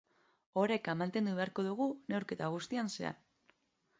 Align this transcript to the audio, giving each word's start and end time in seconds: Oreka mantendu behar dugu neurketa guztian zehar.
Oreka 0.61 0.95
mantendu 1.01 1.35
behar 1.41 1.51
dugu 1.59 1.87
neurketa 2.13 2.49
guztian 2.57 2.89
zehar. 2.97 3.21